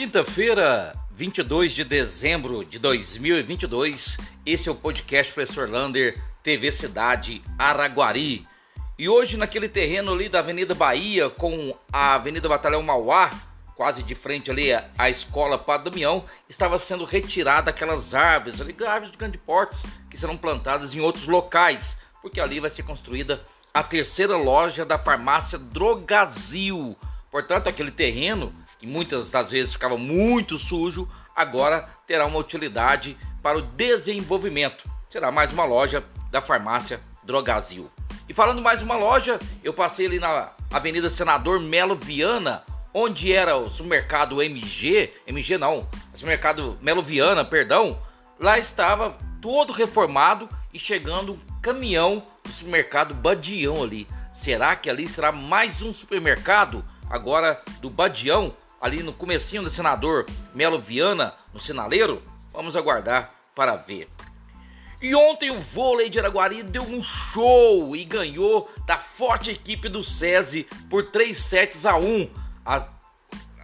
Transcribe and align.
Quinta-feira, 0.00 0.94
22 1.10 1.72
de 1.72 1.84
dezembro 1.84 2.64
de 2.64 2.78
2022, 2.78 4.16
esse 4.46 4.66
é 4.66 4.72
o 4.72 4.74
podcast 4.74 5.30
Professor 5.30 5.68
Lander, 5.68 6.18
TV 6.42 6.72
Cidade 6.72 7.42
Araguari. 7.58 8.48
E 8.98 9.10
hoje, 9.10 9.36
naquele 9.36 9.68
terreno 9.68 10.14
ali 10.14 10.26
da 10.30 10.38
Avenida 10.38 10.74
Bahia, 10.74 11.28
com 11.28 11.76
a 11.92 12.14
Avenida 12.14 12.48
Batalhão 12.48 12.82
Mauá, 12.82 13.28
quase 13.76 14.02
de 14.02 14.14
frente 14.14 14.50
ali 14.50 14.72
à 14.72 15.10
Escola 15.10 15.58
Padre 15.58 15.90
Damião, 15.90 16.24
estava 16.48 16.78
sendo 16.78 17.04
retirada 17.04 17.68
aquelas 17.68 18.14
árvores 18.14 18.58
ali, 18.58 18.74
árvores 18.82 19.12
de 19.12 19.18
grande 19.18 19.36
porte, 19.36 19.82
que 20.08 20.16
serão 20.16 20.34
plantadas 20.34 20.94
em 20.94 21.00
outros 21.00 21.26
locais, 21.26 21.98
porque 22.22 22.40
ali 22.40 22.58
vai 22.58 22.70
ser 22.70 22.84
construída 22.84 23.42
a 23.74 23.82
terceira 23.82 24.38
loja 24.38 24.82
da 24.82 24.98
farmácia 24.98 25.58
Drogazil. 25.58 26.96
Portanto, 27.30 27.68
aquele 27.68 27.90
terreno 27.90 28.52
que 28.80 28.86
muitas 28.86 29.30
das 29.30 29.50
vezes 29.50 29.74
ficava 29.74 29.98
muito 29.98 30.56
sujo, 30.56 31.06
agora 31.36 31.86
terá 32.06 32.24
uma 32.24 32.38
utilidade 32.38 33.16
para 33.42 33.58
o 33.58 33.62
desenvolvimento. 33.62 34.90
Será 35.10 35.30
mais 35.30 35.52
uma 35.52 35.66
loja 35.66 36.02
da 36.30 36.40
farmácia 36.40 36.98
Drogazil. 37.22 37.90
E 38.26 38.32
falando 38.32 38.62
mais 38.62 38.80
uma 38.80 38.96
loja, 38.96 39.38
eu 39.62 39.74
passei 39.74 40.06
ali 40.06 40.18
na 40.18 40.52
Avenida 40.72 41.10
Senador 41.10 41.60
Melo 41.60 41.94
Viana, 41.94 42.64
onde 42.94 43.32
era 43.32 43.56
o 43.56 43.68
supermercado 43.68 44.42
MG, 44.42 45.12
MG 45.26 45.58
não, 45.58 45.86
o 46.14 46.16
supermercado 46.16 46.78
Melo 46.80 47.02
Viana, 47.02 47.44
perdão. 47.44 48.00
Lá 48.38 48.58
estava 48.58 49.14
todo 49.42 49.74
reformado 49.74 50.48
e 50.72 50.78
chegando 50.78 51.32
um 51.32 51.60
caminhão 51.60 52.24
do 52.42 52.50
supermercado 52.50 53.14
Badião 53.14 53.82
ali. 53.82 54.08
Será 54.32 54.74
que 54.74 54.88
ali 54.88 55.06
será 55.06 55.30
mais 55.30 55.82
um 55.82 55.92
supermercado 55.92 56.82
agora 57.10 57.60
do 57.82 57.90
Badião? 57.90 58.54
Ali 58.80 59.02
no 59.02 59.12
comecinho 59.12 59.62
do 59.62 59.70
senador 59.70 60.26
Melo 60.54 60.80
Viana, 60.80 61.34
no 61.52 61.60
sinaleiro? 61.60 62.22
Vamos 62.52 62.74
aguardar 62.74 63.34
para 63.54 63.76
ver. 63.76 64.08
E 65.02 65.14
ontem 65.14 65.50
o 65.50 65.60
vôlei 65.60 66.10
de 66.10 66.18
Araguari 66.18 66.62
deu 66.62 66.82
um 66.82 67.02
show 67.02 67.94
e 67.96 68.04
ganhou 68.04 68.70
da 68.86 68.98
forte 68.98 69.50
equipe 69.50 69.88
do 69.88 70.04
SESI 70.04 70.66
por 70.88 71.10
3 71.10 71.36
sets 71.36 71.86
a 71.86 71.96
1. 71.96 72.30
A, 72.64 72.86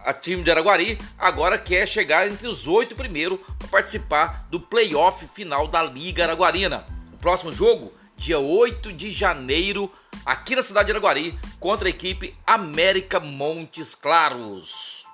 a 0.03 0.13
time 0.13 0.43
de 0.43 0.49
Araguari 0.49 0.97
agora 1.17 1.59
quer 1.59 1.87
chegar 1.87 2.27
entre 2.27 2.47
os 2.47 2.67
oito 2.67 2.95
primeiros 2.95 3.39
para 3.59 3.67
participar 3.67 4.47
do 4.49 4.59
playoff 4.59 5.27
final 5.33 5.67
da 5.67 5.83
Liga 5.83 6.23
Araguarina. 6.23 6.87
O 7.13 7.17
próximo 7.17 7.53
jogo, 7.53 7.93
dia 8.15 8.39
8 8.39 8.91
de 8.91 9.11
janeiro, 9.11 9.91
aqui 10.25 10.55
na 10.55 10.63
cidade 10.63 10.87
de 10.87 10.91
Araguari, 10.93 11.37
contra 11.59 11.87
a 11.87 11.91
equipe 11.91 12.33
América 12.47 13.19
Montes 13.19 13.93
Claros 13.93 15.06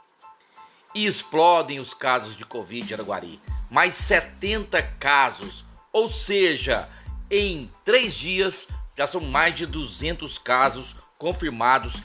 e 0.94 1.06
explodem 1.06 1.80
os 1.80 1.94
casos 1.94 2.36
de 2.36 2.46
Covid 2.46 2.90
em 2.90 2.94
Araguari. 2.94 3.42
Mais 3.70 3.96
70 3.98 4.82
casos, 5.00 5.66
ou 5.92 6.10
seja, 6.10 6.88
em 7.30 7.70
três 7.84 8.14
dias 8.14 8.68
já 8.96 9.08
são 9.08 9.22
mais 9.22 9.56
de 9.56 9.66
200 9.66 10.38
casos 10.38 10.96
confirmados 11.18 11.96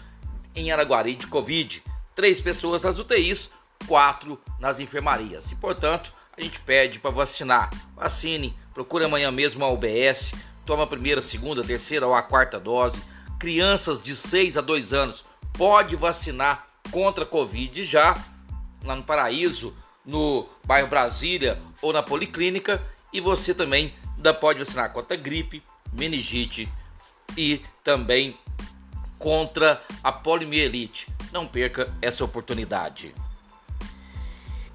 em 0.55 0.73
Araguari 0.73 1.15
de 1.15 1.27
Covid. 1.27 1.83
Três 2.15 2.41
pessoas 2.41 2.83
nas 2.83 2.99
UTIs, 2.99 3.51
quatro 3.87 4.41
nas 4.59 4.81
enfermarias. 4.81 5.51
E 5.53 5.57
portanto, 5.57 6.13
a 6.37 6.41
gente 6.41 6.59
pede 6.61 6.99
para 6.99 7.11
vacinar. 7.11 7.71
Vacine, 7.95 8.57
procure 8.73 9.05
amanhã 9.05 9.31
mesmo 9.31 9.65
a 9.65 9.71
UBS, 9.71 10.33
toma 10.65 10.85
a 10.85 10.87
primeira, 10.87 11.21
segunda, 11.21 11.63
terceira 11.63 12.07
ou 12.07 12.15
a 12.15 12.23
quarta 12.23 12.59
dose. 12.59 13.03
Crianças 13.39 14.03
de 14.03 14.17
6 14.17 14.57
a 14.57 14.61
2 14.61 14.93
anos 14.93 15.25
pode 15.53 15.95
vacinar 15.97 16.67
contra 16.91 17.25
a 17.25 17.27
Covid 17.27 17.85
já 17.85 18.15
lá 18.85 18.95
no 18.95 19.03
Paraíso, 19.03 19.75
no 20.05 20.49
bairro 20.65 20.89
Brasília 20.89 21.61
ou 21.83 21.93
na 21.93 22.03
Policlínica. 22.03 22.83
E 23.13 23.21
você 23.21 23.55
também 23.55 23.95
ainda 24.17 24.35
pode 24.35 24.59
vacinar 24.59 24.93
contra 24.93 25.17
gripe, 25.17 25.63
meningite 25.93 26.69
e 27.37 27.63
também 27.83 28.37
contra 29.19 29.83
a 30.03 30.13
poliomielite. 30.13 31.09
Não 31.33 31.47
perca 31.47 31.95
essa 32.01 32.25
oportunidade. 32.25 33.15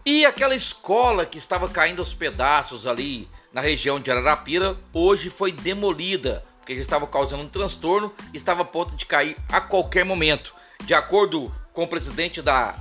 E 0.05 0.25
aquela 0.25 0.53
escola 0.53 1.25
que 1.25 1.37
estava 1.37 1.67
caindo 1.69 1.99
aos 1.99 2.13
pedaços 2.13 2.85
ali 2.85 3.27
na 3.53 3.61
região 3.61 3.99
de 3.99 4.11
Ararapira, 4.11 4.75
hoje 4.91 5.29
foi 5.29 5.51
demolida, 5.51 6.43
porque 6.57 6.75
já 6.75 6.81
estava 6.81 7.07
causando 7.07 7.43
um 7.43 7.47
transtorno 7.47 8.11
e 8.33 8.37
estava 8.37 8.63
a 8.63 8.65
ponto 8.65 8.95
de 8.95 9.05
cair 9.05 9.37
a 9.49 9.61
qualquer 9.61 10.03
momento. 10.03 10.53
De 10.83 10.93
acordo 10.93 11.53
com 11.71 11.83
o 11.83 11.87
presidente 11.87 12.41
da 12.41 12.75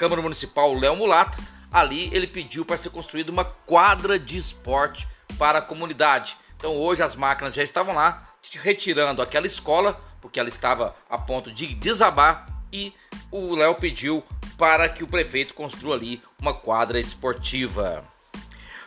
Câmara 0.00 0.22
Municipal 0.22 0.72
Léo 0.72 0.96
Mulata, 0.96 1.36
ali 1.70 2.08
ele 2.10 2.26
pediu 2.26 2.64
para 2.64 2.78
ser 2.78 2.88
construída 2.88 3.30
uma 3.30 3.44
quadra 3.44 4.18
de 4.18 4.38
esporte 4.38 5.06
para 5.38 5.58
a 5.58 5.62
comunidade. 5.62 6.38
Então 6.56 6.74
hoje 6.74 7.02
as 7.02 7.14
máquinas 7.14 7.54
já 7.54 7.62
estavam 7.62 7.94
lá 7.94 8.26
retirando 8.62 9.20
aquela 9.20 9.46
escola, 9.46 10.00
porque 10.18 10.40
ela 10.40 10.48
estava 10.48 10.96
a 11.10 11.18
ponto 11.18 11.52
de 11.52 11.74
desabar 11.74 12.46
e 12.72 12.94
o 13.30 13.54
Léo 13.54 13.74
pediu 13.74 14.24
para 14.56 14.88
que 14.88 15.04
o 15.04 15.06
prefeito 15.06 15.52
construa 15.52 15.96
ali 15.96 16.22
uma 16.40 16.54
quadra 16.54 16.98
esportiva. 16.98 18.02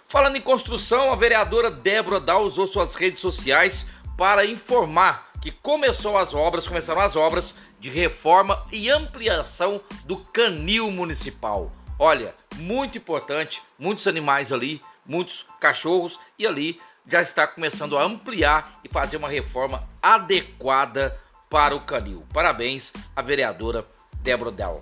Falando 0.08 0.38
em 0.38 0.42
construção, 0.42 1.14
a 1.14 1.16
vereadora 1.16 1.70
Débora 1.70 2.20
Dá 2.20 2.40
usou 2.40 2.66
suas 2.66 2.96
redes 2.96 3.20
sociais 3.20 3.86
para 4.18 4.48
informar 4.48 5.32
que 5.44 5.52
começou 5.52 6.18
as 6.18 6.34
obras, 6.34 6.66
começaram 6.66 7.02
as 7.02 7.18
obras 7.18 7.54
de 7.78 7.90
reforma 7.90 8.66
e 8.72 8.90
ampliação 8.90 9.82
do 10.06 10.16
canil 10.16 10.90
municipal. 10.90 11.70
Olha, 12.00 12.34
muito 12.56 12.98
importante, 12.98 13.62
muitos 13.78 14.08
animais 14.08 14.54
ali, 14.54 14.82
muitos 15.06 15.46
cachorros 15.60 16.18
e 16.40 16.48
ali 16.48 16.80
já 17.06 17.22
está 17.22 17.46
começando 17.46 17.98
a 17.98 18.04
ampliar 18.06 18.80
e 18.86 18.88
fazer 18.88 19.18
uma 19.18 19.28
reforma 19.28 19.86
adequada 20.02 21.20
para 21.50 21.76
o 21.76 21.82
canil. 21.82 22.26
Parabéns 22.34 22.94
à 23.14 23.22
vereadora 23.22 23.86
Débora 24.22 24.50
Del. 24.50 24.82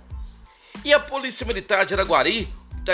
E 0.84 0.94
a 0.94 1.00
Polícia 1.00 1.44
Militar 1.44 1.84
de 1.84 1.94
Araguari 1.94 2.48
tá 2.84 2.92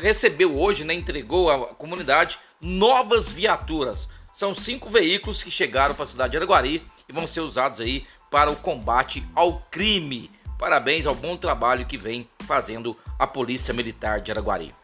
recebeu 0.00 0.56
hoje, 0.56 0.84
né, 0.84 0.94
entregou 0.94 1.50
à 1.50 1.74
comunidade 1.74 2.38
novas 2.60 3.32
viaturas. 3.32 4.08
São 4.32 4.54
cinco 4.54 4.88
veículos 4.88 5.42
que 5.42 5.50
chegaram 5.50 5.94
para 5.94 6.04
a 6.04 6.06
cidade 6.06 6.30
de 6.30 6.38
Araguari 6.38 6.82
e 7.06 7.12
vão 7.12 7.28
ser 7.28 7.40
usados 7.40 7.80
aí 7.80 8.06
para 8.30 8.50
o 8.50 8.56
combate 8.56 9.22
ao 9.34 9.58
crime. 9.70 10.30
Parabéns 10.58 11.04
ao 11.06 11.14
bom 11.14 11.36
trabalho 11.36 11.84
que 11.84 11.98
vem 11.98 12.26
fazendo 12.46 12.96
a 13.18 13.26
Polícia 13.26 13.74
Militar 13.74 14.22
de 14.22 14.32
Araguari. 14.32 14.74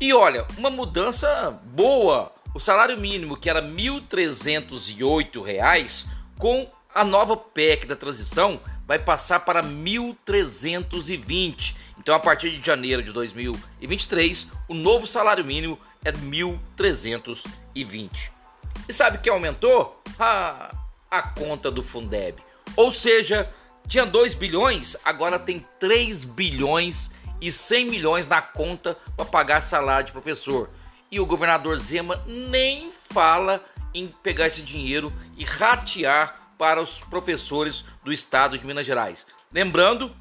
E 0.00 0.12
olha, 0.12 0.44
uma 0.58 0.68
mudança 0.68 1.56
boa. 1.66 2.32
O 2.52 2.58
salário 2.58 2.98
mínimo 2.98 3.36
que 3.36 3.48
era 3.48 3.60
R$ 3.60 3.68
1.308, 3.68 6.06
com 6.36 6.68
a 6.92 7.04
nova 7.04 7.36
PEC 7.36 7.86
da 7.86 7.94
transição, 7.94 8.60
vai 8.84 8.98
passar 8.98 9.38
para 9.40 9.60
R$ 9.60 9.68
1.320. 9.68 11.76
Então, 11.98 12.14
a 12.14 12.18
partir 12.18 12.50
de 12.50 12.66
janeiro 12.66 13.02
de 13.02 13.12
2023, 13.12 14.48
o 14.66 14.74
novo 14.74 15.06
salário 15.06 15.44
mínimo 15.44 15.78
é 16.04 16.10
R$ 16.10 16.16
1.320. 16.16 18.39
E 18.88 18.92
sabe 18.92 19.18
quem 19.18 19.32
aumentou? 19.32 20.02
Ah, 20.18 20.70
a 21.10 21.22
conta 21.22 21.70
do 21.70 21.82
Fundeb. 21.82 22.42
Ou 22.76 22.92
seja, 22.92 23.52
tinha 23.88 24.06
2 24.06 24.34
bilhões, 24.34 24.96
agora 25.04 25.38
tem 25.38 25.66
3 25.78 26.24
bilhões 26.24 27.10
e 27.40 27.50
100 27.50 27.86
milhões 27.86 28.28
na 28.28 28.40
conta 28.40 28.96
para 29.16 29.24
pagar 29.24 29.60
salário 29.60 30.06
de 30.06 30.12
professor. 30.12 30.70
E 31.10 31.18
o 31.18 31.26
governador 31.26 31.76
Zema 31.78 32.22
nem 32.26 32.92
fala 33.10 33.64
em 33.92 34.06
pegar 34.22 34.46
esse 34.46 34.62
dinheiro 34.62 35.12
e 35.36 35.44
ratear 35.44 36.52
para 36.56 36.80
os 36.80 37.00
professores 37.00 37.84
do 38.04 38.12
estado 38.12 38.56
de 38.56 38.64
Minas 38.64 38.86
Gerais. 38.86 39.26
Lembrando 39.52 40.12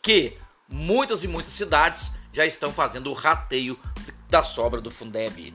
que 0.00 0.38
muitas 0.68 1.24
e 1.24 1.28
muitas 1.28 1.52
cidades 1.52 2.12
já 2.32 2.46
estão 2.46 2.72
fazendo 2.72 3.10
o 3.10 3.14
rateio 3.14 3.78
da 4.28 4.42
sobra 4.42 4.80
do 4.80 4.90
Fundeb. 4.90 5.54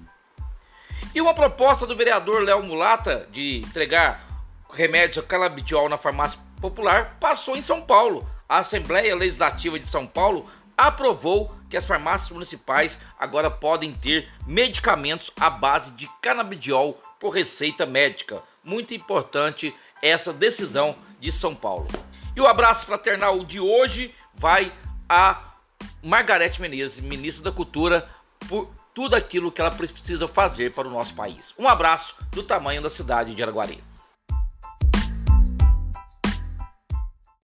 E 1.18 1.22
uma 1.22 1.34
proposta 1.34 1.88
do 1.88 1.96
vereador 1.96 2.44
Léo 2.44 2.62
Mulata 2.62 3.28
de 3.32 3.58
entregar 3.66 4.24
remédios 4.72 5.26
calabidiol 5.26 5.90
na 5.90 5.98
farmácia 5.98 6.40
popular 6.62 7.18
passou 7.20 7.58
em 7.58 7.62
São 7.64 7.82
Paulo. 7.82 8.30
A 8.48 8.60
Assembleia 8.60 9.16
Legislativa 9.16 9.80
de 9.80 9.88
São 9.88 10.06
Paulo 10.06 10.48
aprovou 10.78 11.52
que 11.72 11.76
as 11.76 11.88
farmácias 11.88 12.30
municipais 12.30 13.00
agora 13.18 13.50
podem 13.50 13.96
ter 13.96 14.30
medicamentos 14.46 15.32
à 15.40 15.50
base 15.50 15.90
de 15.94 16.08
canabidiol 16.22 17.02
por 17.20 17.32
receita 17.32 17.84
médica. 17.84 18.44
Muito 18.64 18.94
importante 18.94 19.74
essa 20.04 20.32
decisão 20.32 20.98
de 21.20 21.32
São 21.32 21.56
Paulo. 21.56 21.88
E 22.36 22.42
o 22.42 22.46
abraço 22.46 22.86
fraternal 22.86 23.44
de 23.44 23.60
hoje 23.60 24.14
vai 24.36 24.72
a 25.10 25.56
Margarete 26.04 26.62
Menezes, 26.62 27.00
ministra 27.00 27.44
da 27.44 27.52
Cultura, 27.52 28.08
por 28.48 28.70
tudo 28.98 29.16
aquilo 29.16 29.52
que 29.52 29.62
ela 29.62 29.70
precisa 29.70 30.28
fazer 30.28 30.74
para 30.74 30.88
o 30.88 30.92
nosso 30.92 31.14
país. 31.14 31.54
Um 31.56 31.68
abraço 31.68 32.16
do 32.32 32.42
tamanho 32.42 32.82
da 32.82 32.90
cidade 32.90 33.36
de 33.36 33.44
Araguari. 33.44 33.87